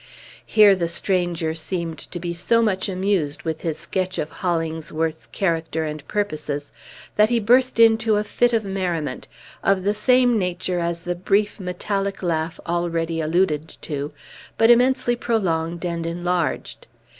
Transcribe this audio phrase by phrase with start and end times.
[0.43, 5.83] Here the stranger seemed to be so much amused with his sketch of Hollingsworth's character
[5.83, 6.71] and purposes,
[7.17, 9.27] that he burst into a fit of merriment,
[9.63, 14.11] of the same nature as the brief, metallic laugh already alluded to,
[14.57, 16.87] but immensely prolonged and enlarged.